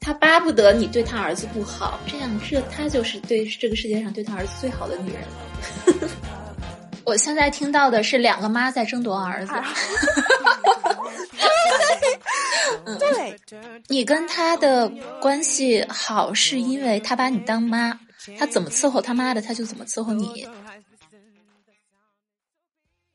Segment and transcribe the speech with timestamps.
[0.00, 5.28] 他巴不得你对他儿子不好，这样这他就是对这个世界上对他儿子最好的女人了。
[7.04, 9.52] 我现在听到的是两个妈在争夺儿子。
[12.98, 13.34] 对，
[13.88, 14.90] 你跟他的
[15.20, 17.98] 关系好，是因为他把你当妈，
[18.38, 20.46] 他怎么伺候他妈的，他就怎么伺候你。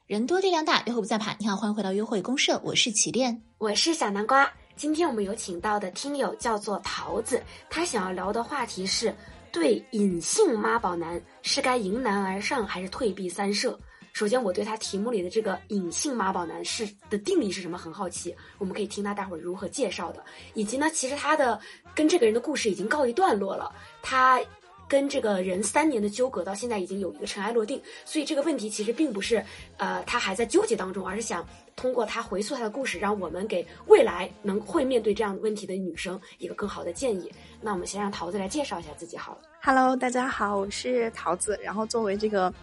[0.10, 1.36] 人多力量大，约会不再怕。
[1.38, 4.52] 你好，欢迎回到约会公社，我是起恋，我是小南瓜。
[4.76, 9.14] 今天我们有请到的听友叫做桃子，他想要聊的话题是
[9.52, 13.80] 对隐性妈宝男是该迎难而上还是退避三舍。
[14.12, 21.62] 首先，我对他题目里的这个隐性妈宝男是的定义是什么很好奇，我们可以听他大伙儿如何介绍的，以及呢，其实他的
[21.94, 24.42] 跟这个人的故事已经告一段落了，他。
[24.90, 29.46] 跟这个人三年的纠葛，到现在已经有一个尘埃落定，所以这个问题其实并不是，
[29.78, 31.48] 呃，他还在纠结当中，而是想
[31.80, 37.32] 通过他回溯他的故事，让我们给未来能会面对这样问题的女生一个更好的建议。
[37.62, 39.42] 那我们先让桃子来介绍一下自己好了。
[39.62, 41.58] Hello，大家好，我是桃子。
[41.64, 42.54] 然后作为这个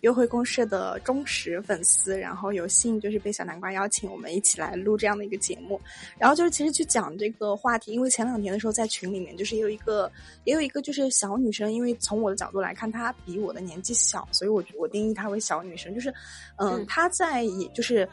[0.00, 5.80] 约会公社的忠实粉丝，然后有幸就是被小南瓜邀请，我们一起来录这样的一个节目。
[6.18, 10.10] 然后就是其实去讲这个话题，因为前两天的时候在群里面就是也有一个
[10.42, 15.94] 也有一个就是小女生，因为从我的角度来看，她比我的年纪小，所以我我定义她为小女生。
[15.94, 16.12] 就是
[16.56, 18.08] 嗯，她在也就是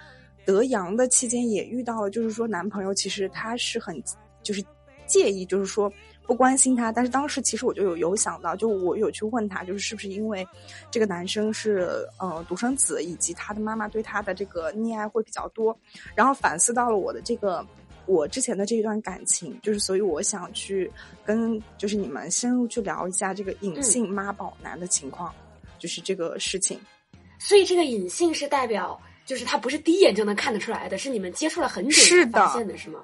[0.51, 4.03] 得阳的期间也遇到了，就是说男朋友其实他是很
[4.43, 4.63] 就是
[5.07, 5.91] 介意，就是说。
[6.27, 10.47] 不关心他，但是当时其实我就有有想到，就我有去问他，就是是不是因为
[10.89, 15.77] 这个男生是呃独生子，以及他的妈妈对他的这个溺爱会比较多，
[16.15, 17.65] 然后反思到了我的这个
[18.05, 20.89] 我之前的这一段感情，就是所以我想去
[21.25, 25.33] 跟就是你们深入去聊一下这个隐性妈宝男的情况，
[25.79, 26.79] 就是这个事情。
[27.39, 28.97] 所以这个隐性是代表，
[29.31, 32.99] 就是他不是第一眼就能看得出来的，是你们接触了很久才发现的是吗？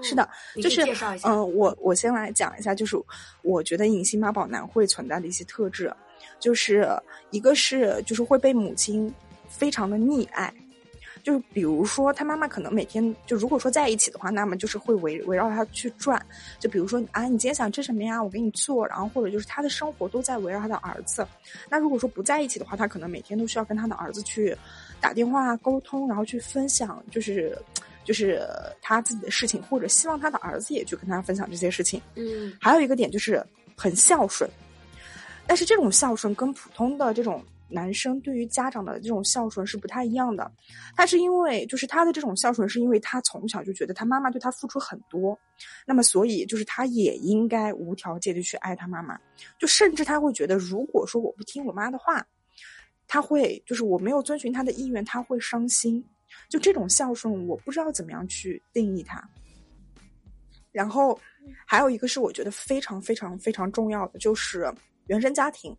[0.00, 0.28] 是的，
[0.62, 0.80] 就是
[1.24, 2.96] 嗯，我我先来讲一下，就是
[3.42, 5.92] 我觉得隐形妈宝男会存在的一些特质，
[6.38, 6.88] 就是
[7.32, 9.12] 一个是就是会被母亲
[9.48, 10.54] 非常的溺爱，
[11.24, 16.24] 就是比如说他妈妈可能每天就如果说在一起的话，那么就是会围围绕他去转，
[16.60, 18.22] 就比如说啊，你今天想吃什么呀？
[18.22, 21.26] 我给你做，然后或者就是他的生活都在围绕他的儿子。
[21.68, 24.56] 那如果说不在一起的话，他可能每天都需要跟他的儿子去
[25.00, 27.56] 打电话沟通，然后去分享，就是。
[28.06, 28.46] 就是
[28.82, 31.98] 他自己的事情，或者希望他的儿子也去跟他分享这些事情。
[32.16, 33.42] 嗯，还有一个点就是
[33.74, 34.46] 很孝顺，
[35.46, 40.52] 但是这种孝顺跟普通的这种男生对于家长的这种孝顺是不太一样的。
[40.94, 45.38] 他是因为就是他的这种孝顺，是因为他从小就觉得他妈妈对他付出很多，
[45.86, 49.18] 那么所以就是他也应该无条件的去爱他妈妈。
[49.58, 52.22] 就甚至他会觉得，如果说我不听我妈的话，
[53.06, 56.04] 他会就是我没有遵循他的意愿，他会伤心。
[56.48, 59.22] 就这种孝顺，我不知道怎么样去定义它。
[60.72, 61.18] 然后
[61.64, 64.68] 还有一个是我觉得非常非常非常重要的，就是
[65.06, 65.76] 原生家庭。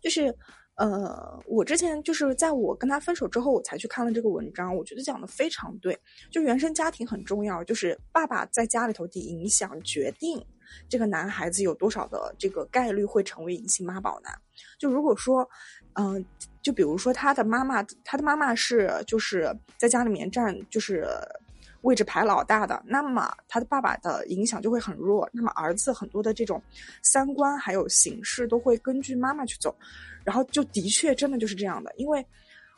[0.00, 0.32] 就是
[0.76, 5.98] 呃，我之前就是在我跟他分手之后，我才去看了这个文章，我觉得讲的非常对。
[6.30, 10.38] 就原生家庭很重要，就是爸爸在家里头的影响，决定
[10.88, 14.32] 这个男孩子有多少的这个概率会成为隐形妈宝男。
[14.78, 15.48] 就如果说。
[15.98, 16.22] 嗯，
[16.60, 21.08] 就比如说他的妈妈，他的妈妈是就是在家里面占就是
[21.80, 25.26] 位置排老大的，那么他的爸爸的影响就会很弱。
[25.32, 26.62] 那么儿子很多的这种
[27.02, 29.74] 三观还有形式都会根据妈妈去走，
[30.22, 31.90] 然后就的确真的就是这样的。
[31.96, 32.22] 因为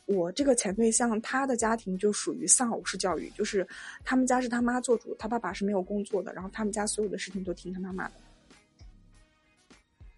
[0.09, 3.67] 我这个前对象他的家庭就属于丧偶式教育，就是
[4.05, 8.15] 他们家是他妈做主，他爸爸是没有工作的，然后他们家所有的事情都听他妈妈的。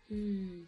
[0.09, 0.67] 嗯。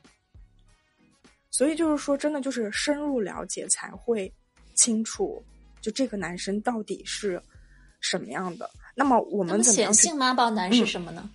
[1.50, 4.32] 所以就是说，真的就是深入了解才会
[4.74, 5.40] 清楚，
[5.80, 7.40] 就这个男生到底是
[8.00, 8.68] 什么样的。
[8.94, 11.30] 那么我们怎么显性妈宝男是什么呢？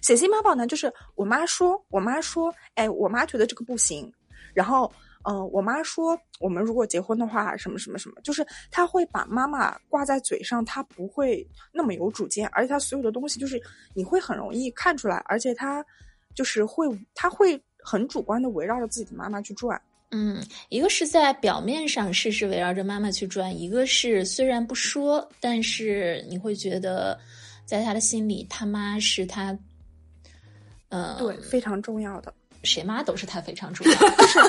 [0.00, 4.10] 显性妈宝男就是我妈说，我妈说，哎，我妈觉得这个不行。
[4.54, 4.90] 然后，
[5.24, 13.60] 嗯，我妈说，我们如果结婚的话，什么什么什么，就是她会把妈妈挂在嘴上，她不会那么有主见，而且她所有的东西就是
[13.94, 15.84] 你会很容易看出来，而且他
[16.34, 17.60] 就是会，他会。
[17.80, 27.18] 很主观的围绕着自己的妈妈去转，嗯，一个是在表面上事事围绕着妈妈去转，一个是虽然不说，但是你会觉得，
[27.64, 29.56] 在他的心里，他妈是他，
[30.90, 32.34] 嗯，对，非常重要的，
[32.64, 34.40] 谁妈都是他非常重要， 就是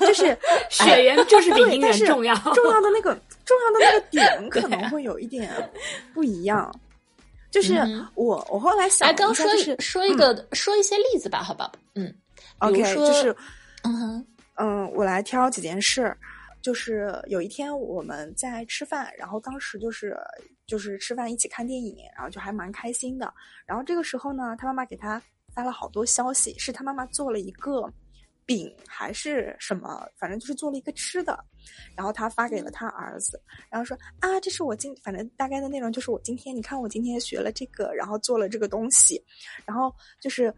[0.00, 0.38] 就是
[0.70, 3.14] 血缘就是比姻缘重要，重要的那个
[3.44, 5.52] 重要的那个 点可能会有一点
[6.14, 6.72] 不一样，
[7.50, 7.74] 就是
[8.14, 9.46] 我我后来想，哎刚说
[9.78, 12.14] 说一个说一些例子吧，好吧，嗯。
[12.58, 13.36] OK，就是，
[13.82, 14.24] 嗯
[14.54, 16.16] 嗯，我来挑几件事。
[16.62, 20.16] 就是有一天我们在吃饭，然后当时就是
[20.66, 23.32] 就是吃饭一起看电影，然后就还蛮开心的。
[23.66, 25.22] 然后这个时候呢，他妈妈给他
[25.56, 27.90] 发了好多消息，是他妈妈做了一个
[28.44, 31.42] 饼还是什么，反正就是做了一个吃的，
[31.96, 39.20] 然后他发给了他儿子，然后说啊，这是我今反正大概的内容就是我今天你看我今天学了这个，然后做了这个东西，
[39.64, 40.54] 然后就是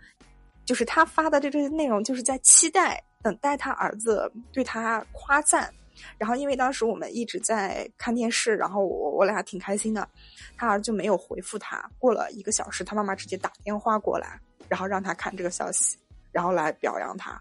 [0.64, 5.72] 就是他发的这这个内容就是在期待等待他儿子对他夸赞。
[6.16, 10.08] 然后，因为当时我们一直在看电视，然后我我俩挺开心的，
[10.56, 11.90] 他儿子就没有回复他。
[11.98, 15.96] 过了一个小时，他妈妈直接打电话过来，然后让他看这个消息，
[16.30, 17.40] 然后来表扬他。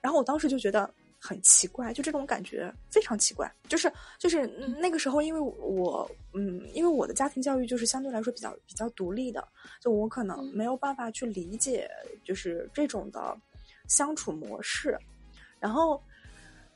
[0.00, 0.88] 然后我当时就觉得
[1.18, 3.50] 很奇怪，就这种感觉非常奇怪。
[3.68, 4.46] 就是就是
[4.78, 9.46] 那个时候，因为我嗯，因为我的家庭教育就是相对来说比较比较独立的，
[9.80, 11.90] 就我可能没有办法去理解
[12.24, 13.36] 就是这种的
[13.88, 14.98] 相处模式，
[15.58, 16.02] 然后。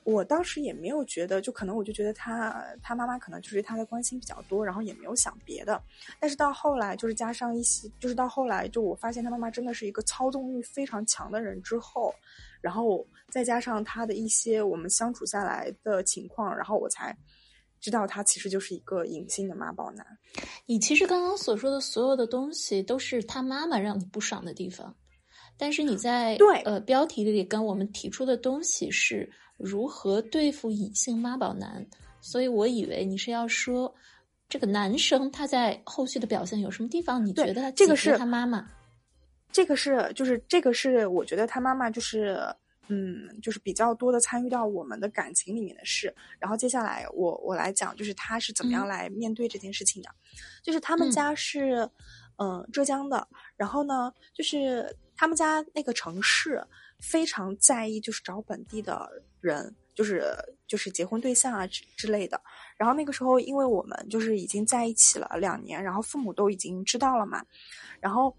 [0.06, 5.82] 我当时也没有觉得，就可能我就觉得他他妈妈可能就是他的关心比较多，然后也没有想别的。
[6.20, 12.14] 但是到后来，就是加上一些，就是到后来，就我发现他妈妈真的是一个操纵欲非常强的人之后，
[12.60, 17.12] 然后再加上他的一些我们相处下来的情况，然后我才
[17.80, 20.06] 知道他其实就是一个隐性的妈宝男。
[20.66, 24.94] 你其实刚刚所说的所有的东西，都是他妈妈让你不爽的地方，
[25.58, 29.30] 但是你在对呃标题里跟我们提出的东西是。
[29.58, 31.82] 如何对付隐性妈宝男？
[32.20, 33.94] 所以我以为你是要说
[34.50, 37.24] 这个男生他在后续的表现有什么地方？
[37.24, 38.68] 你觉得他这个是他妈妈？
[39.50, 42.38] 这个是就是这个是我觉得他妈妈就是
[42.88, 46.14] 嗯就是比较多的参与到我们的感情里面的事。
[46.38, 50.10] 然后接下来我我来讲就是他是怎么样来面对这件事情的。
[50.62, 51.88] 就是他们家是
[52.36, 53.26] 嗯浙江的，
[53.56, 56.64] 然后呢就是他们家那个城市
[57.00, 59.22] 非常在意就是找本地的。
[59.42, 60.34] 人就是
[60.66, 62.40] 就是结婚对象啊之之类的，
[62.76, 67.44] 然后那个时候，因为我们就是已经在一起了两年，然后父母都已经知道了嘛，
[68.00, 68.34] 然后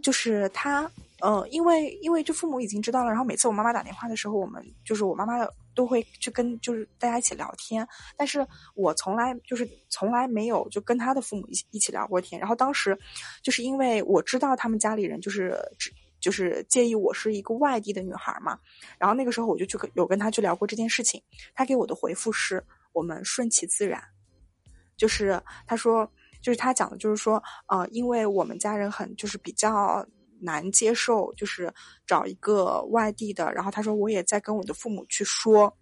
[0.00, 0.88] 就是他，
[1.20, 5.44] 呃，因为因为就父母已经知道了，然后每次我妈妈打电话的时候，我们就是我妈妈
[5.76, 7.86] 都会去跟就是大家一起聊天，
[8.16, 8.44] 但是
[8.74, 12.98] 我从来就是从来没有就跟他的父母一一起聊过天，然后当时
[13.44, 15.92] 就是因为我知道他们家里人就是只。
[16.18, 18.58] 就是介意我是一个外地的女孩嘛，
[18.98, 21.22] 然后那个时候我就去有跟他去聊过这件事情，
[21.54, 24.02] 他给我的回复是我们顺其自然，
[24.96, 26.10] 就是他说，
[26.42, 30.04] 就是他讲的，就是说，呃，因为我们家人很就是比较
[30.40, 31.72] 难接受，就是
[32.06, 35.76] 找一个外地的，然后他说我也在跟我的父母去说。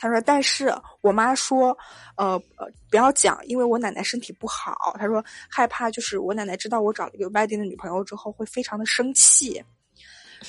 [0.00, 1.68] 他说：“但是我妈说，
[2.16, 4.94] 呃呃，不要讲，因为我奶奶身体不好。
[4.98, 9.62] 他说害怕，就是我奶奶知道我找了一个外地的女朋友之后，会非常的生气。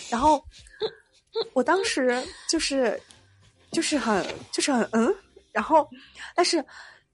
[0.10, 0.44] 然后
[1.54, 3.00] 我当时就是
[3.72, 5.16] 就是很就是很嗯，
[5.54, 5.88] 然后
[6.36, 6.66] 但是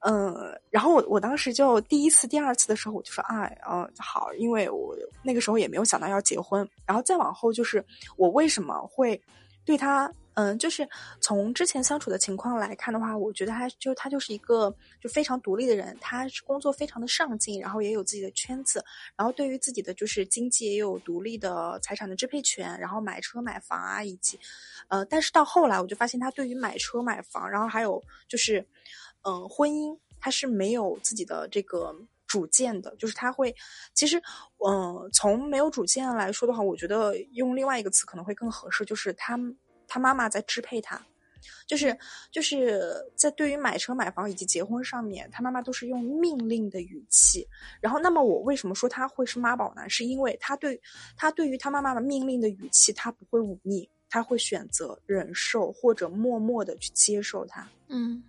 [0.01, 6.67] 嗯，然后我我当时就第一次、第二次的时候，我就说啊，嗯，好，因为我那个时候也没有想到要结婚。
[6.85, 7.83] 然后再往后，就是
[8.17, 9.21] 我为什么会
[9.65, 10.87] 对他。”嗯，就是
[11.19, 18.81] 从之前相处的情况来看的话，我觉得他就他就是一个就非常独立的人，他工作非常的上进，然后也有自己的圈子，
[19.17, 24.39] 然后对于自己的就是经济也有独立的财产的支配权，然后买车买房啊，以及，
[24.87, 28.65] 呃，但是到后来我就发现他对于买车买房，然后还有就是，
[29.23, 31.95] 嗯，婚姻他是没有自己的这个
[32.27, 33.55] 主见的，就是他会，
[33.93, 34.21] 其实，
[34.67, 39.37] 嗯，从没有主见来说的话，我觉得用另外一个词可能会更合适，就是他。
[39.93, 41.05] 他妈妈在支配他，
[41.67, 41.97] 就是
[42.31, 42.81] 就是
[43.13, 47.45] 在对于买车买房以及结婚上面，他妈妈都是用命令的语气。
[47.81, 49.89] 然后，那么我为什么说他会是妈宝男？
[49.89, 50.81] 是因为他对
[51.17, 57.67] 他对于他妈妈的命令的语气，他不会忤逆，他会选择忍受或者默默的去接受他。
[57.89, 58.23] 嗯。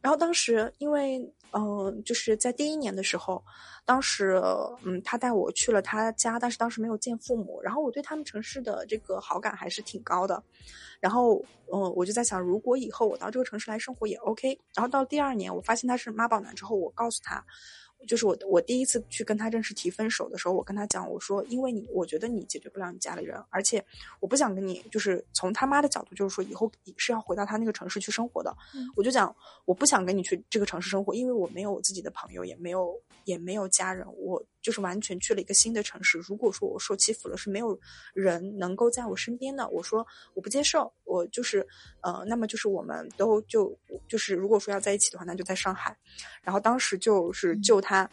[0.00, 3.42] 然后当时因为嗯，就是在第一年的时候。
[3.86, 4.40] 当时，
[4.84, 7.60] 嗯，他带我去了他家，但是当时没有见父母。
[7.60, 10.40] 然后我对他们城市的这个好感还是挺高的。
[11.00, 11.42] 然后，
[11.72, 14.56] 嗯，我就在想，如果以后我到这个城市来生活也 OK。
[14.76, 17.44] 然后到第二年，我发现他是妈宝男之后，我告诉他。
[18.06, 23.84] 就是我，我第一次去跟他正式提分手的时候，我跟他讲，我说，因为你，我觉得你解决不了你家里人，而且
[24.20, 28.54] 我不想跟你，就是从他妈的角度，就是说以后是要回到他那个城市去生活的。
[28.96, 36.18] 我就讲，我不想跟你去这个城市生活，因为我没有我自己的朋友，也没有也没有家人，我就是完全去了一个新的城市。
[36.18, 37.78] 如果说我受欺负了，是没有
[38.14, 39.68] 人能够在我身边的。
[39.68, 41.66] 我说我不接受，我就是
[42.02, 43.76] 呃，那么就是我们都就
[44.08, 45.96] 就是如果说要在一起的话，那就在上海。
[46.42, 48.08] 然后当时就是救他。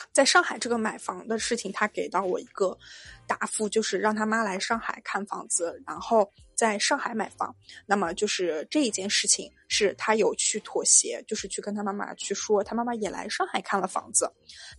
[0.00, 2.78] 他在上海这个买房的事情，他给到我一个
[3.26, 7.54] 答复，就是让他妈来上海看房子，然后在上海买房。
[7.86, 14.28] 那么就是这一件事情是他有去妥协，就是去跟他妈妈去说，他妈妈也来上海看了房子。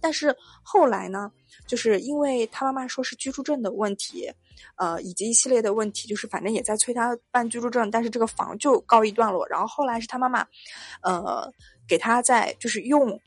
[0.01, 1.31] 但是后来呢，
[1.65, 4.29] 就是因为他妈妈说是居住证的问题，
[4.75, 9.47] 呃，以及一系列的问题，就是反正也在催他办居住证，但是这个房就告一段落。
[9.47, 10.45] 然后后来是他妈妈，
[11.01, 11.49] 呃，
[11.87, 13.17] 给他在就是用。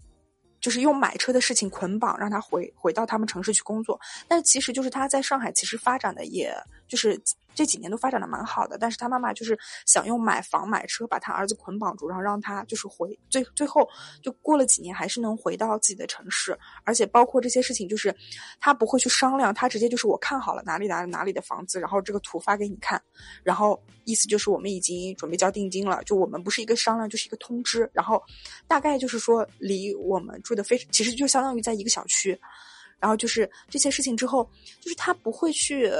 [0.60, 3.98] 就是用买车的事情捆绑，让他回回到他们城市去工作。
[4.28, 6.54] 但其实就是他在上海，其实发展的也
[6.86, 7.20] 就是。
[7.54, 13.88] 这几年都发展的蛮好的，但是他妈妈就是想用买房买车把他儿子捆绑住，然后让他就是回最最后
[14.22, 18.14] 就过了几年还是能回到自己的城市，而且包括这些事情就是
[18.60, 23.00] 他不会去商量，他直接就是我看好了哪里哪里哪里的房子，然后这个图发给你看，
[23.42, 28.22] 然后意思就是我们已经准备交定金了，就我们不是一个商量就是一个通知，然后
[28.66, 32.38] 大概就是说离我们住的非其实就相当于在一个小区，
[32.98, 34.48] 然后就是这些事情之后，
[34.80, 35.90] 就是他不会去。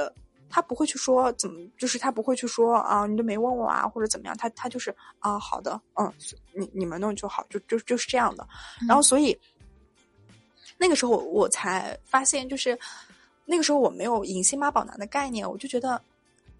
[0.55, 6.13] 他不会去说怎么，就是他不会去说啊，你都没问我啊，或者怎么样，他他就是啊，好的，嗯，
[6.51, 8.47] 你你们弄就好，就就就是这样的。
[8.87, 9.35] 然后所以
[10.77, 12.77] 那个时候我才发现，就是
[13.45, 15.99] 那个时候我没有隐性妈宝男的概念，我就觉得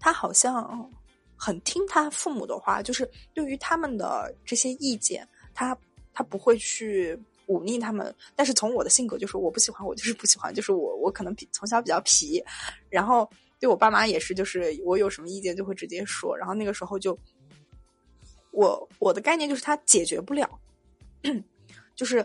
[0.00, 0.90] 他好像
[1.36, 5.24] 很听他父母的话，就是对于他们的这些意见，
[5.54, 5.78] 他
[6.12, 8.12] 他不会去忤逆他们。
[8.34, 12.42] 但是从我的性格，就是我不喜欢，我就是不喜欢，就是我我可能比从小比较皮，
[12.90, 13.30] 然后。
[13.64, 17.18] 对我爸妈也是，就是我有什么意见就会直接说，然后那个时候就，
[18.50, 20.60] 我我的概念就是他解决不了，
[21.96, 22.22] 就是，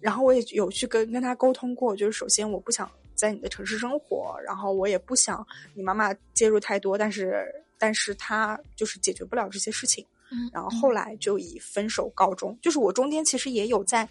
[0.00, 7.46] 然后我也有去跟跟他沟通过，就是首先我不想在你的城市生活，然后我也不想你妈妈介入太多，但是
[7.78, 10.04] 但是他就是解决不了这些事情，
[10.52, 14.08] 然后后来就以分手告终，就是我中间其实也有在。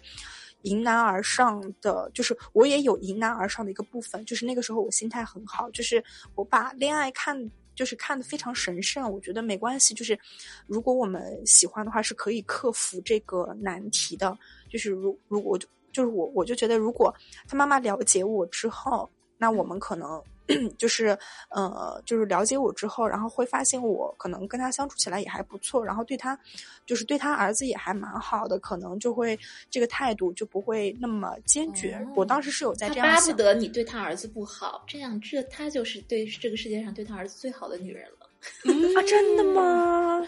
[0.62, 6.02] 迎难而上的，就是我也有迎难而上的一个部分，就是那个时候我心态很好，就是
[6.34, 10.18] 我把恋爱看，就是看得非常神圣，我觉得没关系，就是
[10.66, 14.36] 如果我们喜欢的话，是可以克服这个难题的。
[14.68, 17.14] 就是如如果就就是我我就觉得，如果
[17.46, 20.22] 他妈妈了解我之后，那我们可能。
[20.78, 21.16] 就是
[21.50, 26.38] 呃，就是了解我之后，然后会发现我可能跟他相处起来也还不错，然后对他，
[26.86, 29.38] 就是对他儿子也还蛮好的，可能就会
[29.70, 31.98] 这个态度就不会那么坚决。
[32.16, 38.26] 我当时是有在这样巴不得你对他儿子不好，这样这他就是对这个世界上对他儿子最好的女人了。
[38.98, 40.20] 啊，真的吗？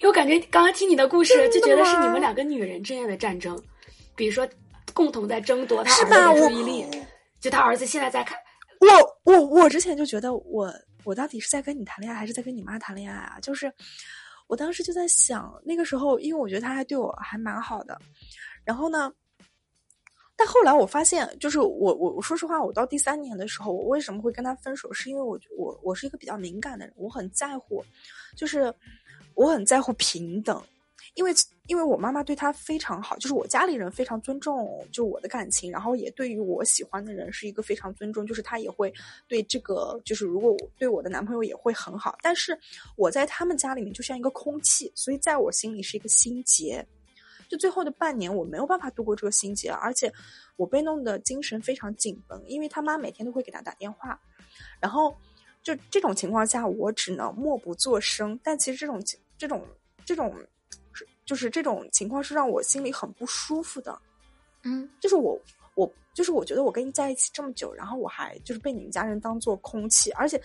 [0.00, 3.60] 因为我感觉刚刚听你的故事，就觉得是你们两个女人之间的战争，
[4.14, 4.48] 比如说
[4.92, 6.86] 共同在争夺他儿子的注意力，
[7.40, 8.38] 就他儿子现在在看。
[8.84, 10.72] 我我我之前就觉得我
[11.04, 13.38] 我到底是在跟你谈恋爱还是在跟你妈谈恋爱啊？
[13.40, 13.72] 就是
[14.46, 17.98] 我当时就在想，那个时候因为我觉得他还对我还蛮好的，
[18.64, 19.12] 然后呢，
[20.36, 24.92] 但后来我发现，就是我我我说实话，我到第三年的时候，我为什么会跟他分手？
[24.92, 27.84] 是因为我我我是一个比较敏感的人，我很在乎，
[28.36, 28.74] 就是
[29.34, 30.62] 我很在乎平等。
[31.14, 31.32] 因为
[31.66, 38.92] 因为我妈妈对他非常好，就是我家里人非常尊重就我的感情，然后也对于我喜欢的人是一个非常尊重，就是他也会
[39.26, 42.58] 对这个就是如果我对我的男朋友也会很好，但是
[42.96, 46.86] 我在他们家里面就像一个空气，所以在我心里是一个心结，
[47.48, 50.12] 就最后的半年我没有办法度过这个心结，而且
[50.56, 54.20] 我被弄得精神非常紧绷，因为他妈每天都会给他打电话，
[54.80, 55.16] 然后
[55.62, 59.02] 就这种情况下我只能默不作声，但其实这种
[59.38, 59.66] 这种
[60.04, 60.30] 这种。
[61.24, 63.98] 就是这种情况是让我心里很不舒服的，
[64.62, 65.40] 嗯，就是我
[65.74, 70.40] 我就是我觉得我跟你在一起这么久，然后我还就是被你们家人当做空气，而且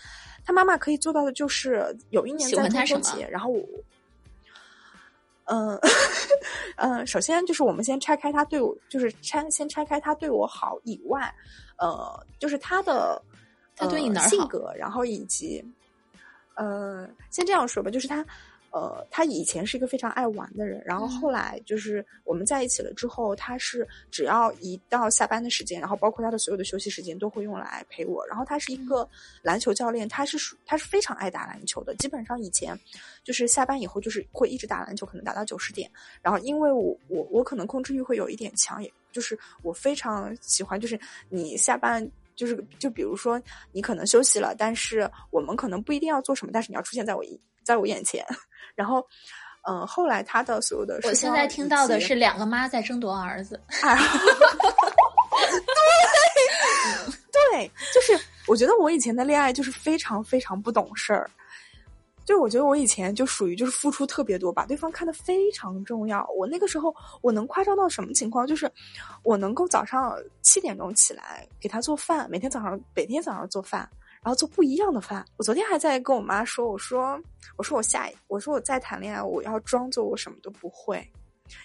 [0.46, 3.62] 他妈妈可以做到的就是有一年在中秋节，然后我，
[5.46, 5.80] 嗯
[6.78, 11.34] 嗯， 首先就是我们先拆开他对我，就是拆先拆开他对我好以外，
[11.78, 13.22] 呃，就是他的
[13.76, 15.64] 他对你哪性格，然后以及，
[16.56, 18.26] 呃，先这样说吧，就是他。
[18.72, 28.26] 呃，他以前是一个非常爱玩的人，然后后来就是我们在一起了之后，他是只要一到下班的时间，然后包括他的所有的休息时间都会用来陪我。
[28.28, 29.08] 然后他是一个
[29.42, 32.78] 篮球教练，他是属他是非常爱打篮球的，基本上以前
[33.24, 35.90] 就是下班以后就是会一直打篮球，可能打到九十点。
[36.22, 41.00] 然后因为我我我可能控制欲会有一点强，也就是我非常喜欢，就是
[41.30, 48.26] 你下班就是就比如说你可能休息了，但是我们可能不一定要做什么，但是你要出现在我一在我眼前。
[48.74, 49.06] 然后，
[49.68, 53.62] 嗯，后来他的所有的，我现在听到的是两个妈在争夺儿子。
[57.30, 61.30] 对， 对，就是我觉得我以前的恋爱就是非常非常不懂事儿，
[62.26, 66.28] 就我觉得我以前就属于就是付出特别多，把对方看得非常重要。
[66.36, 68.48] 我那个时候我能夸张到什么情况？
[68.48, 68.72] 就是
[69.22, 73.88] 我能够早上七点钟起来给他做饭，每天早上每天早上做饭。
[74.22, 75.26] 然后做不一样的饭。
[75.38, 77.20] 我昨天还在跟我妈说，我说
[77.58, 81.06] 我说我下我说我再谈恋爱，我要装作我什么都不会，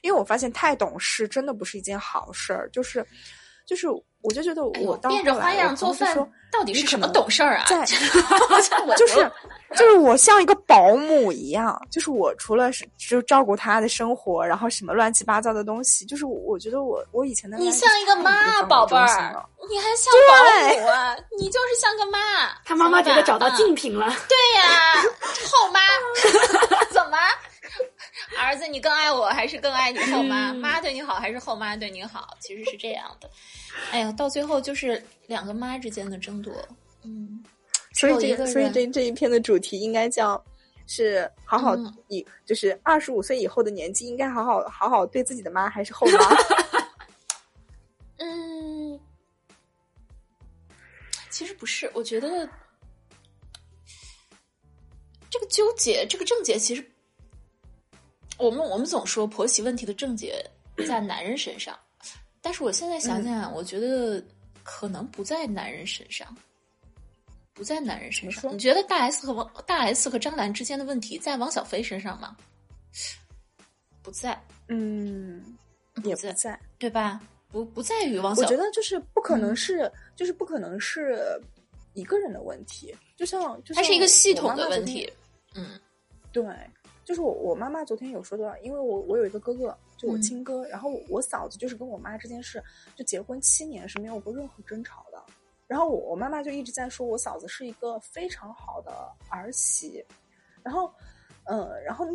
[0.03, 3.05] 因为我发现太懂事真的不是一件好事儿，就是
[3.67, 3.89] 就是
[4.23, 6.15] 我就觉得我到变着花样做饭
[6.53, 7.65] 到底是什么懂事儿啊？
[7.67, 7.85] 在
[8.97, 9.31] 就是
[9.77, 21.17] 就是我像一个保姆一样，就是我除了是就照顾他的生活，然后什么乱七八糟的东西，就是我觉得我我以前的你像一个妈，宝贝儿，你还像保姆啊？
[21.39, 22.19] 你就是像个妈。
[22.65, 24.07] 他妈妈觉得找到竞品了。
[24.29, 25.03] 对呀，
[25.51, 25.81] 后妈
[26.91, 27.17] 怎么？
[28.39, 30.53] 儿子，你更爱我还是更爱你后妈？
[30.53, 32.37] 妈对你好还是后妈对你好？
[32.41, 33.31] 其实是这样的。
[33.91, 36.53] 哎呀，到最后就是两个妈之间的争夺。
[37.03, 37.43] 嗯，
[37.93, 40.43] 所以这个，所以这这一篇的主题应该叫
[40.87, 41.77] 是好好
[42.09, 46.37] 以，就是二十五岁以后的年纪，应该好好好好对自己的妈还是后妈？
[48.19, 49.01] 嗯，
[51.31, 52.49] 其实不是，我觉得
[55.31, 56.85] 这个纠结，这个症结，其实。
[58.39, 60.45] 我们我们总说婆媳问题的症结
[60.87, 61.79] 在男人身上，
[62.41, 64.23] 但是我现在想想，我觉得
[64.63, 66.27] 可能不在男人身上，
[67.53, 68.53] 不在男人身上。
[68.53, 72.37] 你觉得大 S 和王大 S 和张兰之间的问题在王小飞身上吗？
[74.03, 74.39] 不在，
[74.69, 75.57] 嗯，
[76.03, 77.21] 也不在，对吧？
[77.51, 81.41] 不不在于王小，我觉得就是不可能是，就是不可能是
[81.93, 85.11] 一个人的问题，就像它是一个系统的问题，
[85.55, 85.81] 嗯，
[86.33, 86.45] 对。
[87.05, 92.63] 就是我，我妈妈昨天有说的，因为我我有一个哥哥，就我亲哥，然后我嫂子就是跟我妈这件事，
[92.97, 95.23] 就结婚七年是没有过任何争吵的，
[95.67, 98.91] 然后我我妈妈就一直在说我嫂子是一个非常好的
[99.29, 100.05] 儿媳，
[100.63, 100.93] 然后，
[101.45, 102.07] 嗯，然后。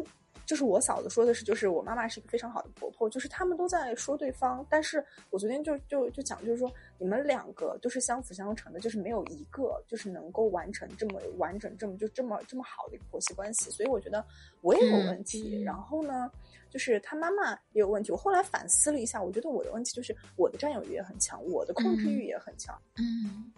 [0.50, 14.25] 就是我嫂子说的是，就是我妈妈是一个非常好的婆婆，就是他们都在说对方，但是我昨天就就就讲，就是说你们两个都是相辅相成的，就是没有一个就是能够完成这么完整、这么就这么这么好的一个婆媳关系，所以我觉得
[14.62, 15.62] 我也有问题。
[15.62, 16.32] 然后呢，
[16.68, 18.12] 就是他妈妈也有问题。
[18.12, 22.76] 我后来反思了一下，我觉得我的问题就是我的占有欲也很强，我的控制欲也很强。
[22.97, 23.54] 嗯，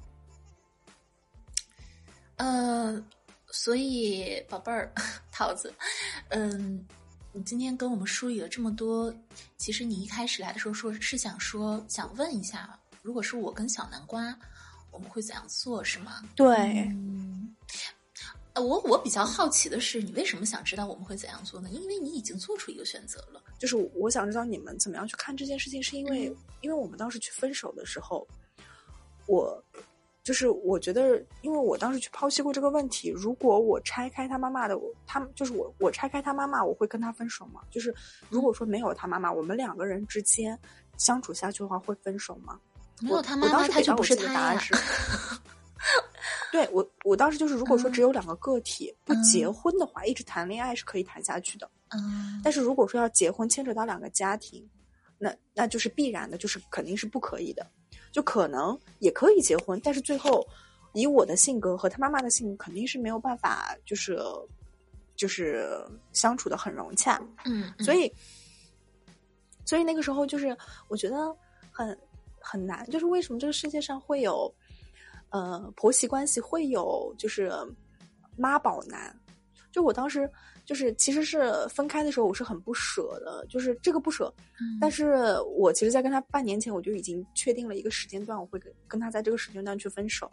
[2.36, 3.06] 嗯。
[3.54, 4.90] 所以，宝贝儿，
[5.32, 5.74] 桃子，
[6.30, 6.86] 嗯，
[7.32, 9.14] 你今天跟我们梳理了这么多，
[9.58, 14.38] 其实你一开始来的时候说是想说想问一下，如果是我跟小南瓜，
[14.92, 16.22] 我们会怎样做，是吗？
[16.36, 16.56] 对，
[16.90, 17.56] 嗯，
[18.56, 21.70] 我我比较好奇的是，你为什么想知道我们会怎样做呢？
[21.70, 28.28] 因为你已经做出一个选择了，就是我想知道你们怎么样去看这件事情，是因为因为我们当时去分手的时候，
[29.28, 29.64] 我。
[30.24, 37.62] 就是我觉得，因为我当时去剖析过这个问题，如果我拆开他妈妈的，他就是我，我拆开他妈妈，我会跟他分手吗？
[37.72, 37.94] 就是
[38.30, 40.58] 如果说没有他妈妈，我们两个人之间
[40.98, 42.60] 相处下去的话，会分手吗？
[43.02, 44.62] 没有他妈妈，他就不是他呀。
[46.52, 51.68] 对我，我当时就是，如果说只有两个个体不结婚的话，一直谈恋爱是可以谈下去的。
[51.90, 52.40] 嗯。
[52.44, 54.64] 但是如果说要结婚，牵扯到两个家庭，
[55.18, 57.66] 那那就是必然的，就是肯定是不可以的。
[58.12, 60.46] 就可能也可以结婚，但是最后
[60.94, 64.20] 以我的性格和他妈妈的性格，肯定是没有办法，就是
[65.16, 67.22] 就是相处的很融洽。
[67.46, 68.12] 嗯，所以
[69.66, 70.56] 所以那个时候就是
[70.88, 71.36] 我觉得
[71.72, 71.98] 很
[72.40, 74.54] 很难，就是为什么这个世界上会有
[75.30, 77.52] 呃婆媳关系会有就是
[78.36, 79.16] 妈宝男？
[79.72, 80.30] 就我当时。
[80.64, 83.44] 就是其实是分开的时候，我是很不舍的。
[83.50, 84.32] 就是这个不舍，
[84.80, 90.32] 但是我其实，在跟他半年前，我就已经确定了一个时间段，我会跟跟他在这个时间段去分手。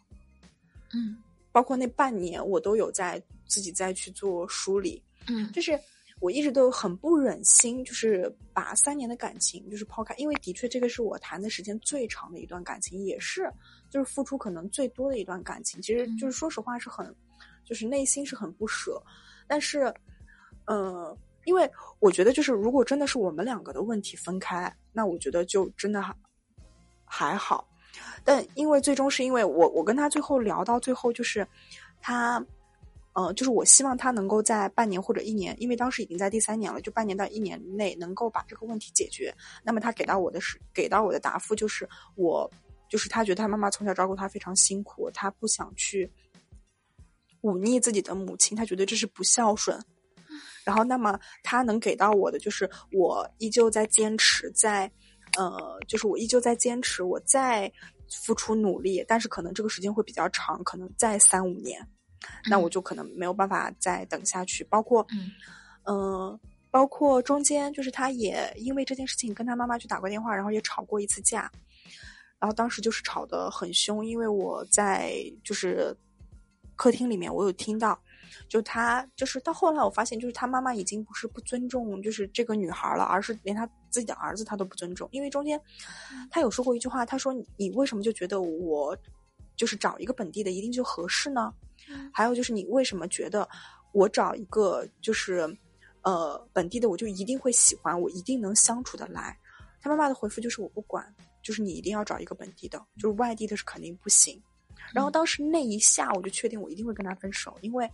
[0.93, 1.17] 嗯，
[1.51, 5.03] 包括那半年，我都有在自己再去做梳理。
[5.29, 5.81] 嗯，就是
[6.21, 13.51] 我一直都很不忍心，就是把三年的感情就是抛开，因为的确这个是我谈的时间最长的一段感情，也是
[13.91, 15.81] 就是付出可能最多的一段感情。
[15.81, 17.13] 其实就是说实话，是很
[17.65, 19.03] 就是内心是很不舍，
[19.49, 19.93] 但是。
[20.71, 21.67] 嗯，因为
[21.99, 26.15] 我觉得，就是如果真的是我们两个的问题分开，那我觉得就真的还
[27.07, 27.67] 还好。
[28.23, 31.49] 但因为最终是因为我，我跟他最后聊到最后，就是
[32.03, 32.45] 他，
[33.15, 39.35] 呃，就是我希望他能够在半年或者一年，因为当时已经在第三年了，就半年到一年内能够把这个问题解决。
[39.65, 42.51] 那么他给到我的是给到我的答复就是，我
[42.91, 46.13] 就是他觉得他妈妈从小照顾他非常辛苦，他不想去
[47.43, 49.79] 忤逆自己的母亲，他觉得这是不孝顺。
[50.65, 54.91] 然后，那么他能给到我的就是，我依旧在坚持，在，
[55.39, 55.57] 呃，
[55.89, 57.73] 就是我依旧在坚持，我在
[58.23, 61.81] 付出努力，但是可能这个时间会比较长，可能再三五年，
[62.51, 64.63] 那我就可能没有办法再等下去。
[64.65, 65.07] 包括，
[65.87, 66.39] 嗯，
[66.71, 71.51] 包括中间就是他也因为这件事情跟他妈妈去打过电话，然后也吵过一次架，
[72.39, 75.97] 然后当时就是吵得很凶，因为我在就是。
[76.79, 77.99] 客厅里面，我有听到，
[78.49, 85.09] 就他就是到后来我发现，就是他妈妈已经不是不尊重就是这个女孩了，而是连他自己的儿子他都不尊重。
[85.11, 85.61] 因为中间
[86.31, 88.97] 他有说过一句话，他说：“你为什么就觉得我
[89.57, 91.53] 就是找一个本地的一定就合适呢？
[92.13, 93.49] 还有就是你为什么觉得
[93.93, 95.49] 我找一个就是
[96.03, 99.37] 呃本地的我就一定会喜欢，我一定能相处的来？”
[99.83, 101.05] 他妈妈的回复就是：“我不管。”
[101.41, 104.43] 就是你一定要找一个本地的，就是外地的是肯定不行。
[104.93, 107.91] 然后当时那一下，我就确定我一定会跟他分手，因为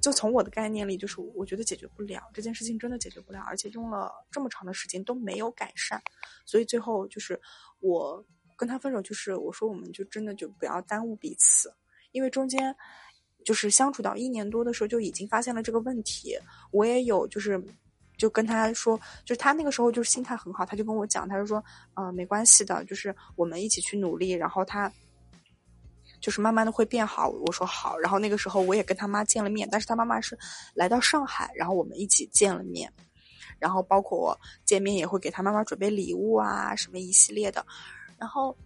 [0.00, 6.00] 就从我的概念里，就是我觉得解决不了这件事情，真的解决不了，而且用了这么长的时间都没有改善，
[6.44, 7.40] 所以最后就是
[7.80, 8.24] 我
[8.56, 11.72] 跟他分手，就是我说我们就真的就不要耽误彼此，
[12.12, 12.74] 因为中间
[13.44, 16.36] 就是相处到一年多的时候就已经发现了这个问题，
[16.70, 17.62] 我也有就是。
[18.18, 21.62] 就跟他说，就是他那个时候就是心态很好，他就跟我讲，他就说，
[21.96, 24.90] 嗯，没关系的，就是我们一起去努力，然后他
[26.20, 27.28] 就是慢慢的会变好。
[27.28, 30.38] 我说好，然后那个时候我也跟他妈见了面，但是他妈妈是
[30.74, 32.92] 来到上海，然后我们一起见了面，
[33.58, 37.64] 然后包括见面也会给他妈妈准备礼物啊，什么一系列的，
[38.18, 38.56] 然后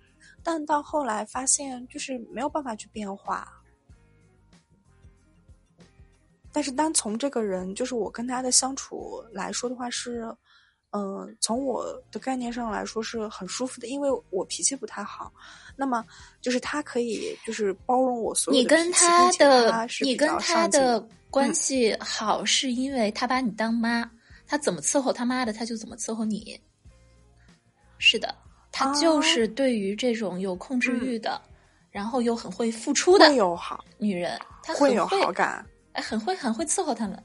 [0.43, 3.47] 但到后来发现就是没有办法去变化。
[6.53, 10.35] 但是单从这个人，就是我跟他的相处来说的话，是，
[10.93, 15.33] 嗯，从我的概念上来说是很舒服的，因为我脾气不太好。
[15.77, 16.05] 那么
[16.41, 18.63] 就是他可以就是包容我所有的。
[18.63, 21.01] 你跟他的，你跟他的
[21.31, 24.11] 关系好，是因为他把你当妈，
[24.47, 26.61] 他怎么伺候他妈的，他就怎么伺候你。
[27.99, 28.35] 是的，
[28.73, 31.41] 他就是对于这种有控制欲的，
[31.91, 33.29] 然后又很会付出的
[33.99, 35.65] 女人，他会有好感。
[35.93, 37.25] 哎，很会很会伺候他们，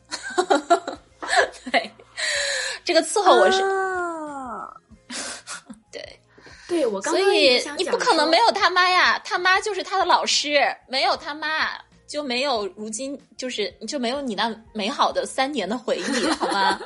[1.72, 1.92] 对，
[2.86, 3.60] 这个伺候我是，
[5.92, 6.20] 对，
[6.68, 11.72] 对我刚刚所以你不可能没有他妈呀，他妈就是他的老师，没有他妈
[12.08, 16.80] 就没有如今就是就没有你那美好的三年的回忆，好吗？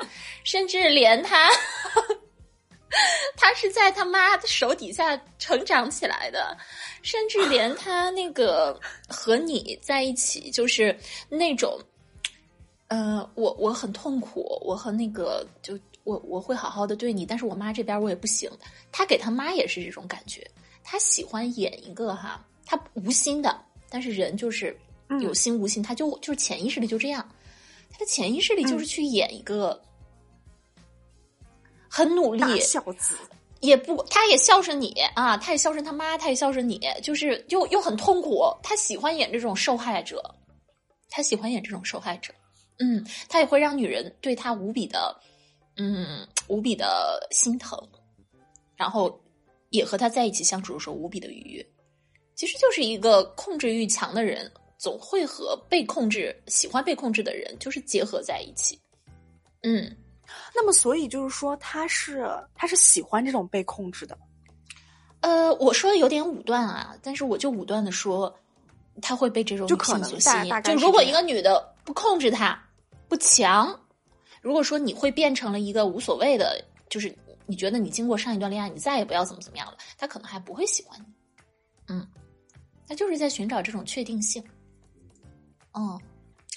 [0.44, 1.50] 甚至连他，
[3.36, 6.58] 他是在他妈的手底下成长起来的。
[7.02, 10.94] 甚至连他那个和你在一起，就是
[11.30, 11.80] 那种，
[12.90, 15.80] 呃，我我很痛苦，我和那个就
[16.10, 18.50] 我我会好好的对你，但是我妈这边我也不行。
[18.92, 20.50] 他给他妈也是这种感觉，
[20.84, 24.76] 他喜欢演一个哈，他无心的，但是人就是
[25.22, 27.30] 有心无心，他就就是潜意识里就这样，
[27.92, 29.80] 他的潜意识里就是去演一个
[31.88, 33.16] 很努力孝子。
[33.62, 38.46] 也不，他也孝顺你啊，他也孝顺他妈，他也孝顺你，就是又又很痛苦。
[38.64, 40.24] 他喜欢演这种受害者，
[41.10, 42.34] 他喜欢演这种受害者。
[42.78, 45.14] 嗯，他也会让女人对他无比的，
[45.80, 47.80] 嗯，无比的心疼，
[48.76, 49.20] 然后
[49.70, 51.66] 也和他在一起相处的时候无比的愉悦。
[52.36, 58.80] 其实就是一个控制欲强的人，总会和被控制、喜欢被控制的人就是结合在一起。
[59.64, 59.96] 嗯。
[60.54, 64.16] 那么，所以就是说，他是他是喜欢这种被控制的。
[65.22, 68.32] 呃，我说的有点武断啊，但是我就武断的说，
[69.02, 70.62] 他会被这种女性所吸引。
[70.62, 72.64] 就如果一个女的不控制他，
[73.08, 73.68] 不强，
[74.42, 77.14] 如果说你会变成了一个无所谓的，就是
[77.46, 81.06] 你觉得你经过上一段恋爱，你再也不要怎么怎么样了，他可能还不会喜欢你。
[81.88, 82.08] 嗯，
[82.88, 84.44] 他就是在寻找这种确定性。
[85.74, 86.00] 嗯。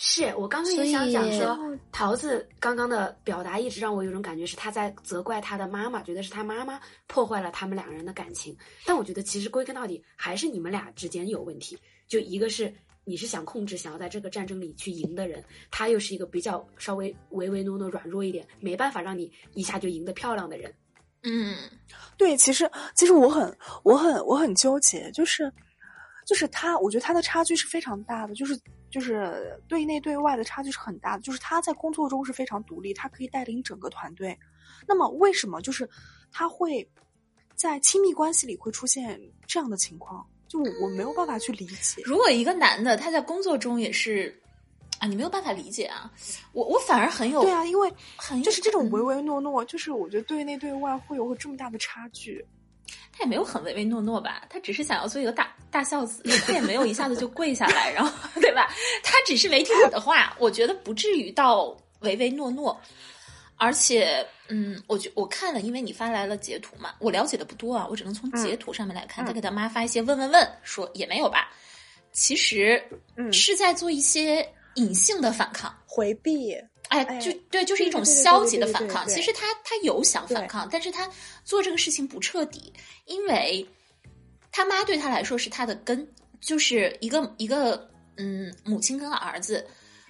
[0.05, 1.57] 是我刚刚也想讲说，
[1.92, 8.57] 桃子刚刚的表达一直让我有种感觉，是他在责怪他的妈妈，觉得是他妈妈破坏了他们两个人的感情。
[8.85, 11.79] 但我觉得其实归根到底还是你们俩之间有问题。
[12.09, 20.73] 就一个是你是想控制，想要在这个战争里去赢的人，他又是一个比较稍微唯唯诺诺、软弱一点，没办法让你一下就赢得漂亮的人。
[21.23, 21.57] 嗯，
[22.17, 25.53] 对，其实其实我很我很我很纠结，就是
[26.27, 28.59] 就是他，我觉得他的差距是非常大的，就是。
[28.93, 34.38] 就是对内对外的差距是很大的，就是他在工作中是非常独立，他可以带领整个团队。
[34.87, 35.88] 那么为什么就是
[36.31, 36.87] 他会
[37.55, 40.29] 在亲密关系里会出现这样的情况？
[40.53, 42.03] 就我没有办法去理解。
[42.05, 44.38] 如果一个男的他在工作中也是
[44.99, 46.12] 啊，你没有办法理解啊。
[46.53, 52.45] 我我反而很有对啊，因为很就是这种唯唯诺诺，就是我觉得对内对外会有这么大的差距。
[53.11, 58.69] 他也没有很唯唯诺诺吧，他只是想要做一个大大孝子，他也没有一下子就跪下来，然后对吧？
[59.03, 62.79] 他只是没听我的话，我觉得不至于到唯唯诺诺。
[63.57, 69.25] 而且，嗯，我觉我看了，因为你发来了截图嘛，我了解的不多啊，我只能从截图上面来看。
[69.25, 71.51] 他给他妈发一些问问问，说也没有吧，
[72.12, 72.83] 其实
[73.33, 76.55] 是在做一些隐性的反抗、回避。
[76.88, 79.09] 哎，就对，就是一种消极的反抗。
[79.09, 81.09] 其实他他有想反抗，但是他
[81.43, 82.71] 做这个事情不彻底，
[83.07, 83.67] 因为
[84.51, 86.07] 他妈对他来说是他的根，
[86.43, 87.88] 就是一个一个
[88.19, 89.67] 嗯，母亲跟儿子，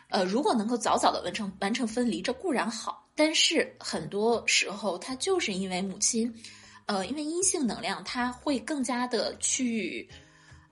[0.09, 3.02] 呃，如果能够早早的完成完成分离，这固然好。
[3.15, 6.33] 但是很多时候，他就是因为母亲，
[6.87, 10.09] 呃，因为阴性能量，他会更加的去，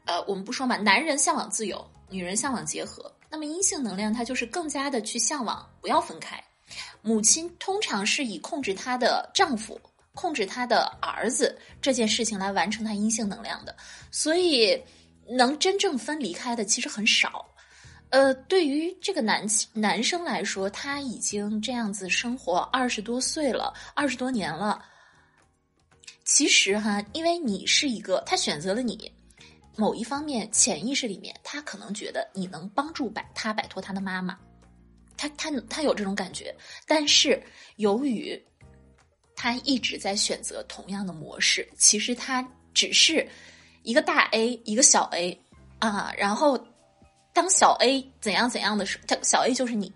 [0.07, 3.13] 呃，我们不说嘛，男人向往自由，女人向往结合。
[3.29, 6.43] 那么阴性能量，他就是更加的去向往不要分开。
[7.03, 9.81] 母亲通常是以控制她的丈夫、
[10.15, 13.77] 控制她的儿子这件事情来完成她阴性能量的，
[14.11, 14.81] 所以
[15.29, 17.45] 能真正分离开的其实很少。
[18.11, 24.85] 呃，对于这个男男生来说，他已经这样子生活二十多岁了，二十多年了。
[26.25, 29.11] 其实哈，因为你是一个，他选择了你。
[29.77, 34.39] 某一方面，潜意识里面，他可能觉得你能帮助摆他摆脱他的妈妈，
[35.17, 36.55] 他他他有这种感觉。
[36.87, 37.41] 但是
[37.77, 38.41] 由于
[39.35, 43.27] 他一直在选择同样的模式，其实他只是
[43.85, 45.41] 一个大 A，一个小 A
[45.79, 46.13] 啊。
[46.19, 46.59] 然后
[47.33, 49.93] 当小 A 怎样怎样的时候，他小 A 就是你。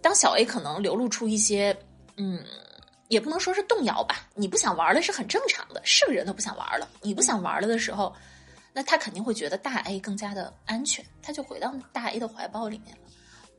[0.00, 1.76] 当小 A 可能流露出一些
[2.16, 2.44] 嗯，
[3.08, 6.88] 也不能说是动摇吧，你不想玩了是很正常的，是个人都不想玩了。
[7.02, 8.14] 你不想玩了的时候。
[8.74, 13.02] 那他肯定会觉得大 A 更加的安全，他就回到大 A 的怀抱里面了。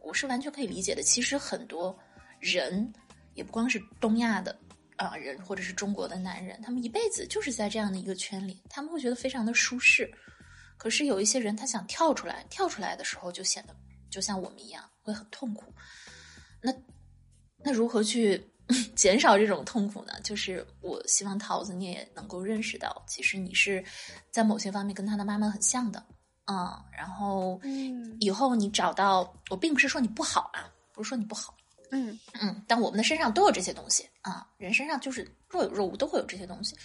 [0.02, 1.04] 我是完全可以理解的。
[1.04, 1.98] 其实很多
[2.40, 2.94] 人，
[3.34, 4.58] 也不光是东亚的
[4.96, 10.10] 啊人，或者是中国的男人，他们一辈子就是在这样的一个圈里，他们会觉得非常的舒适。
[10.80, 13.76] 可是有一些人，他想跳出来，跳出来的时候就显得
[14.10, 15.72] 就像我们一样，会很痛苦。
[16.60, 16.74] 那
[17.64, 18.44] 那如何去？
[18.96, 23.84] 减少这种痛苦呢，就是我希望桃子你也能够认识到，其实你是
[24.30, 26.06] 在某些方面跟他的妈妈很像的，
[26.46, 27.60] 嗯，然后
[28.20, 31.58] 以后你找到我，并不是说你不好啊，不是说你不好，
[31.90, 36.78] 嗯嗯，但我们的身上都有这些东西啊，人身上就是若有若无，都会有这些东西。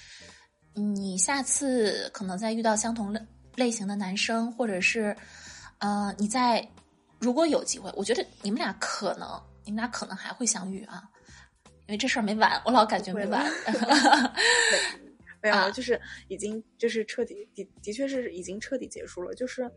[0.72, 3.20] 你下次可能在遇到相同类
[3.56, 5.16] 类型的男生，或者是
[5.78, 6.66] 呃，你在
[7.18, 9.28] 如果有机会，我觉得你们俩可能，
[9.64, 11.02] 你们俩可能还会相遇啊。
[11.86, 13.44] 因为这事儿没完，我老感觉没完。
[15.42, 19.34] 没有，就是已经就是彻底的的确是已经彻底结束了。
[19.34, 19.70] 就是，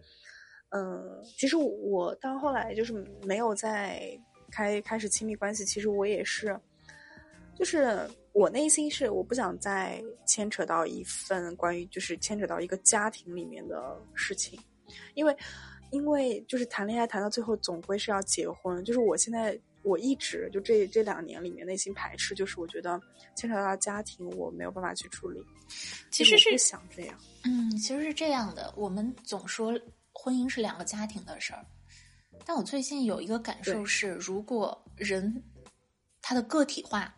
[0.70, 4.18] 嗯，其实我到后来就是没有再
[4.50, 5.66] 开开始亲密关系。
[5.66, 6.58] 其实我也是，
[7.54, 14.60] 就是我内心是我不想再牵扯到一份关于就是牵扯到一个家庭里面的事情，
[15.16, 15.36] 因为
[15.90, 18.84] 因为就是谈恋爱谈到最后总归是要结婚。
[18.86, 19.60] 就是我现在。
[19.84, 23.02] 我一直就这这两年里面内心排斥，就是我觉得
[23.38, 25.42] 牵扯到家庭，我没有办法去处理。
[26.12, 28.74] 其实是想这样，嗯，其实是这样的。
[28.76, 29.72] 我们总说
[30.12, 31.66] 婚姻是两个家庭的事儿，
[32.44, 35.42] 但我最近有一个感受是，如果人
[36.22, 37.16] 他的个体化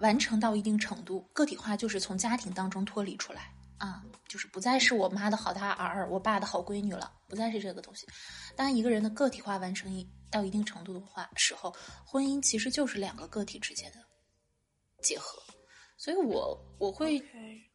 [0.00, 8.06] 完成到一定程度，个体化就是从家庭当中脱离出来啊，就是不再是我妈的好大儿，我爸的好闺女了，不再是这个东西。
[8.54, 10.08] 当一个人的个体化完成一。
[10.28, 11.72] 到一定程度的话，时候
[12.04, 13.98] 婚姻其实就是两个个体之间的
[15.00, 15.40] 结合，
[15.96, 17.22] 所以我我会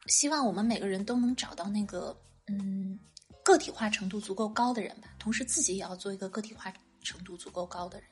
[0.08, 2.16] 希望我们每个人都能找到那个
[2.48, 3.00] 嗯
[3.42, 8.10] 个体化程度足够高的人吧，同时自己也要做一个个体化程度足够高的人。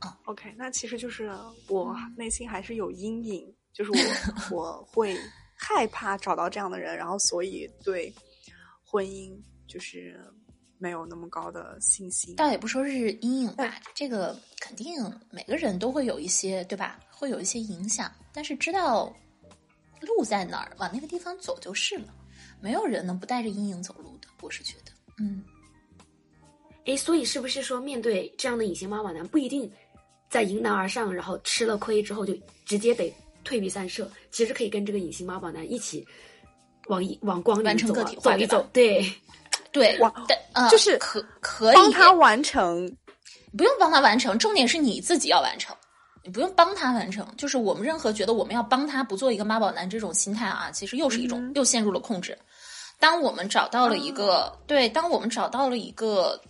[0.00, 1.30] 啊，OK，那其实就是
[1.68, 3.98] 我内心还是有阴影，就是我
[4.56, 5.16] 我会
[5.56, 8.12] 害怕找到这样的人，然后所以对
[8.84, 10.18] 婚姻就是。
[10.80, 14.94] 没有那么高的信心，倒也不说是阴影吧，这个肯定
[15.28, 17.00] 每个人都会有一些，对吧？
[17.10, 19.12] 会有一些影响，但是知道
[20.00, 22.14] 路在哪儿，往那个地方走就是了。
[22.60, 25.42] 没有人能不带着阴影走路的，我是觉得，嗯。
[26.86, 29.68] 哎，所以是不是说，面对这样的隐形妈妈男，不一定
[30.28, 33.12] 在迎难而上，然后吃了亏之后就直接得
[33.44, 34.10] 退避三舍？
[34.30, 36.06] 其实可以跟这个隐形妈宝男一起
[36.86, 39.04] 往一往光完成个体化，走一走，对。
[39.70, 39.98] 对，
[40.54, 42.90] 呃，就是可可以帮他完成，
[43.56, 45.76] 不用帮他完成，重点是你自己要完成，
[46.24, 47.24] 你不用帮他完成。
[47.36, 52.36] 就是我们任何觉得我们要帮他不做一个妈宝男这种心态啊，其实又是一种又陷入了控制。
[52.98, 56.40] 当我们找到了一个对，当我们找到了一个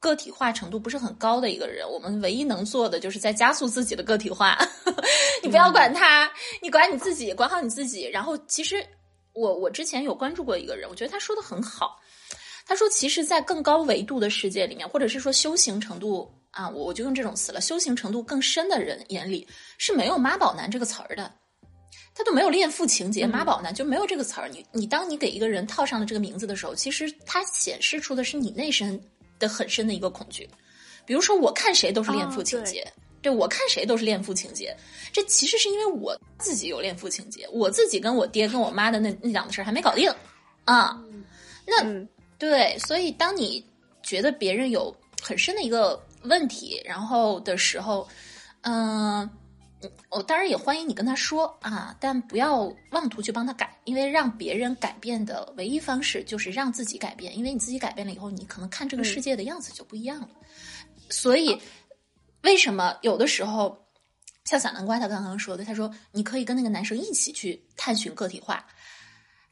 [0.00, 4.58] 个体化程度不是很高的一个人，我们唯一能做的就是在加速自己的个体化。
[5.42, 6.30] 你不要管他，
[6.62, 8.04] 你管你自己，管好你自己。
[8.04, 8.84] 然后，其实
[9.32, 11.98] 我我之前有关注过一个人，我觉得他说的很好。
[12.66, 17.62] 他说：“其实，在更高维度的世界里面，或者是说修行程度啊，我我就用这种词了。
[17.62, 21.32] 修行程度更深的人眼里是没有‘妈宝男’这个词儿的，
[22.14, 24.50] 他都没有恋父情节，‘妈宝男’就没有这个词儿。
[24.50, 29.02] 你你，当你给一个人套上了这个名字的时候，其实它显示出的是你内心
[29.38, 30.48] 的很深的一个恐惧。
[31.04, 32.86] 比如说，我看谁都是恋父情节，
[33.22, 34.76] 对我看谁都是恋父情节。
[35.12, 40.10] 这其实是因为我自己有恋父情节，我自己跟我爹跟我妈的那那两个事儿还没搞定
[40.64, 41.00] 啊，
[41.66, 41.84] 那。”
[42.38, 43.66] 对，所以当你
[44.00, 48.06] 觉得别人有很深的一个问题，然后的时候，
[48.60, 49.28] 嗯、
[50.10, 60.28] 我当然也欢迎你跟他说啊，但不要妄图去帮他改，因为让别人改变的唯一方式就是让自己改变，因为你自己改变了以后，你可能看这个世界的样子就不一样了。
[61.10, 61.56] 所以，
[62.42, 63.78] 为什么有的时候，
[64.44, 68.66] 像小南瓜他刚刚说的，他说你可以跟那个男生一起去探寻个体化，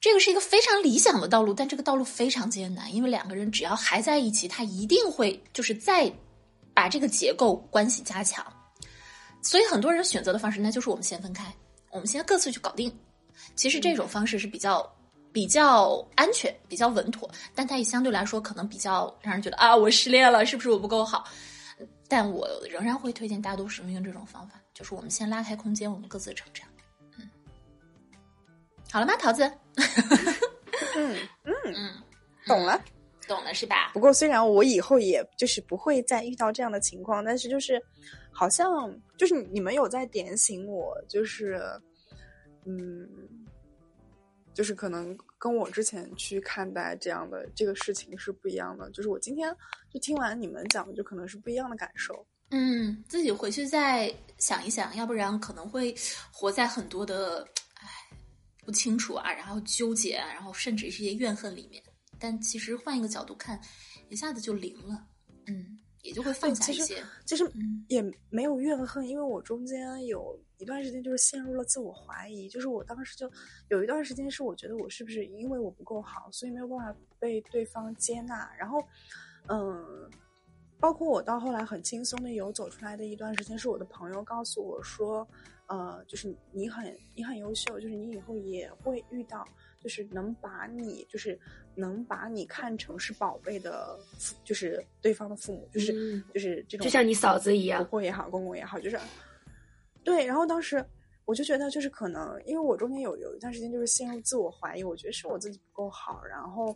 [0.00, 6.12] 这个是一个非常理想的道路，但这个道路非常艰难，因为两个人只要还在一起，他一定会就是再
[6.74, 8.44] 把这个结构关系加强。
[9.46, 11.54] 所以很多人选择的方式，那就是我们先分开，
[11.92, 12.92] 我们先各自去搞定。
[13.54, 14.84] 其实这种方式是比较
[15.32, 21.24] 比较安全、比较稳妥，但它也相对来说可能比较让人觉得啊，我失恋了，是不是我不够好？
[22.08, 26.68] 但我仍然会推荐大多数人用这种方法，就是我们先拉开空间，我们各自成长。
[27.16, 27.30] 嗯，
[28.90, 29.44] 好了吗，桃子？
[30.96, 31.92] 嗯嗯，嗯，
[32.46, 32.82] 懂了。
[33.28, 33.90] 懂了是吧？
[33.92, 37.82] 不过虽然我以后也就是不会再遇到这样的情况，但是就是
[38.38, 41.58] 好像就是你们有在点醒我，就是
[42.66, 43.08] 嗯，
[44.52, 48.90] 就是可能跟我之前去看待这样的这个事情是不一样的。
[48.90, 49.50] 就是我今天
[49.90, 52.26] 就听完你们讲的，就可能是不一样的感受。
[52.50, 55.94] 嗯，自己回去再想一想，要不然可能会
[56.30, 57.42] 活在很多的
[57.76, 57.88] 唉
[58.66, 61.82] 不清楚啊，然后纠结，然后甚至是一些怨恨里面。
[62.18, 63.58] 但其实换一个角度看，
[64.10, 65.02] 一下子就灵了，
[66.06, 67.02] 也就会放下一其实些。
[67.24, 73.30] 其实嗯也没有怨恨，因为我中间有一段时间就是陷入了自我怀疑，就是我当时就
[73.68, 78.82] 有一段时间是我觉得我是不是因为我不够好，所以没有办法被对方接纳，然后
[79.48, 80.10] 嗯，
[80.78, 85.26] 包括我到后来很轻松的有走出来的一段时间，是我的朋友告诉我说，
[85.66, 89.46] 呃，就是你很你很优秀，就是你以后也会遇到。
[89.86, 91.38] 就是能把你，就是
[91.76, 93.96] 能把你看成是宝贝的，
[94.42, 98.98] 就是对方的父母，就是、嗯就是这种，就像你嫂子一样婆婆也好，公公也好，就是
[100.02, 100.26] 对。
[100.26, 100.84] 然后当时
[101.24, 106.74] 我就觉得，就是可能因为我中间有有一段时间就是陷入自我怀疑，我觉得是我自己不够好，然后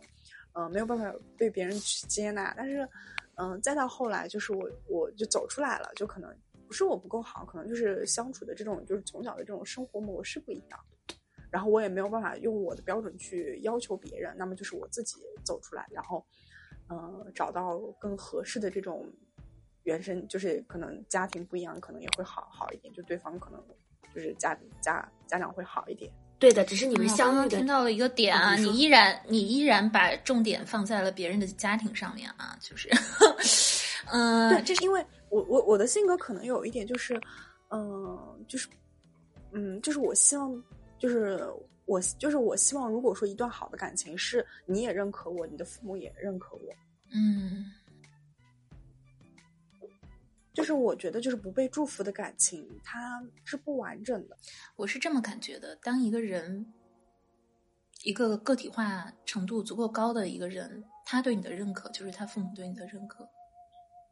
[0.53, 2.53] 嗯、呃没有办法被别人去接纳。
[2.55, 2.87] 但是
[3.35, 6.33] 嗯、呃再到后来，就是我我就走出来了，就可能
[6.65, 10.79] 不是我不够好，可能就是相处的这种就是从小的这种生活模式不一样。
[11.51, 16.25] 然后我也没有办法用我的标准去要求别人，那么就是我自己走出来，然后，
[16.87, 19.05] 呃，找到更合适的这种
[19.83, 23.61] 原生，就是可能家庭不一样，可能也会好好一点，就对方可能
[24.15, 26.11] 就是家家家长会好一点。
[26.39, 32.89] 对的，只是你们相遇的听到了一个点啊，啊你依然你依然把重点放在了别人的家庭上面啊，就是，
[34.11, 37.21] 嗯、 对，这是因为我我我的性格可能有一点就是，
[37.69, 38.67] 嗯、就是，
[39.51, 40.51] 嗯，就是我希望，
[41.01, 41.43] 就是
[41.85, 46.61] 我就是我希望，如果说一段好的感情是你也认可我，你的父母也认可我，
[47.11, 47.65] 嗯
[50.53, 54.37] 就是我觉得就是不被祝福的感情，它是不完整的。
[54.75, 55.75] 我是这么感觉的。
[55.77, 56.71] 当一个人
[58.03, 63.27] 一个个体化程度足够高的一个人，他对你的认可就是他父母对你的认可。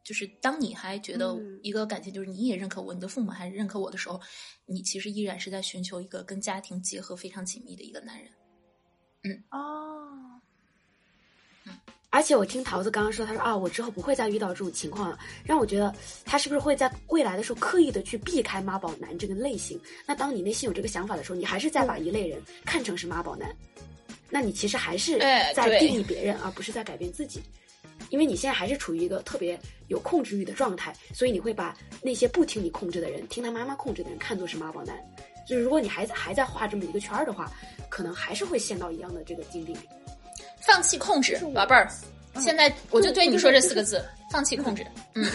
[0.09, 1.59] 就是当你还觉得嗯。
[1.61, 4.19] 一个感情就是你也认可我，你的父母还认可我的时候，
[4.65, 8.31] 你其实依然是在寻求一个跟家庭结合非常紧密的一个男人。
[9.21, 9.43] 嗯。
[9.51, 10.41] 哦，
[11.65, 11.77] 嗯。
[12.09, 15.93] 而且我听桃子刚刚说，她说啊，我之后不会再遇到这种情况了，让我觉得
[16.25, 19.79] 她是不是会在未来的时候刻意的去避开妈宝男这个类型？
[20.07, 23.55] 那当你内心有这个想法的时候，你还是在把一类人看成是妈宝男，
[24.27, 25.19] 那你其实还是
[25.53, 27.43] 在定义别人，而不是在改变自己。
[28.09, 34.95] 因为你现在还是处于一个特别有控制欲的状态，所以你会把那些不听你控制的人、听他妈妈控制的人看作是妈宝男。
[35.47, 37.51] 就是如果你还在还在画这么一个圈儿的话，
[37.89, 39.79] 可能还是会陷到一样的这个境地里。
[40.61, 41.89] 放弃控制，宝贝儿。
[42.39, 44.85] 现在我就对你说这四个字：放弃控制。
[45.15, 45.25] 嗯，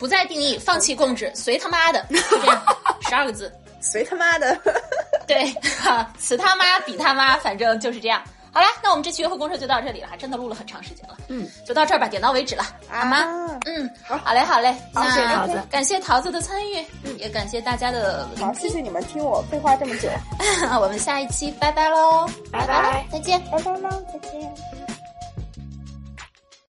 [0.00, 2.64] 不再定义，放弃控制，随他妈的，就这样，
[3.08, 3.52] 十二个字。
[3.80, 4.60] 随他妈的。
[5.28, 5.44] 对，
[5.78, 8.22] 哈，此他妈彼他妈，反正就是这样。
[8.52, 11.16] 好了，那我们这期约会公社就到这里了，还真的录了很长时间了。
[11.28, 13.18] 嗯，就到这儿吧，点到为止了，好吗？
[13.18, 14.16] 啊嗯，好。
[14.18, 15.26] 好嘞，好嘞，好谢谢。
[15.26, 16.84] 桃子感谢桃子的参与，
[17.18, 20.08] 也感谢大家的聆好，谢谢你们听我废话这么久，
[20.80, 23.06] 我们下一期拜拜喽，拜拜。
[23.10, 23.40] 再见。
[23.50, 24.89] 拜拜喽，再见。